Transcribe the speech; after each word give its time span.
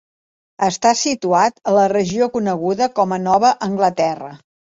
Està 0.67 0.93
situat 1.01 1.61
a 1.73 1.73
la 1.75 1.83
regió 1.93 2.29
coneguda 2.39 2.89
com 3.01 3.15
a 3.19 3.21
Nova 3.27 3.53
Anglaterra. 3.69 4.33